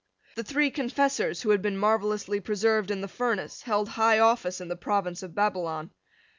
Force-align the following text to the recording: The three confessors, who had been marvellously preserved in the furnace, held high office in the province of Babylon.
The 0.33 0.43
three 0.43 0.71
confessors, 0.71 1.43
who 1.43 1.51
had 1.51 1.61
been 1.61 1.77
marvellously 1.77 2.39
preserved 2.39 2.89
in 2.89 3.01
the 3.01 3.07
furnace, 3.07 3.61
held 3.61 3.87
high 3.89 4.17
office 4.17 4.59
in 4.59 4.67
the 4.67 4.75
province 4.75 5.21
of 5.21 5.35
Babylon. 5.35 5.91